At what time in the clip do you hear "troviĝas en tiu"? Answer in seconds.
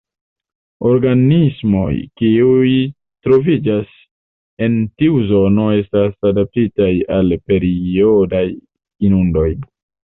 3.27-5.23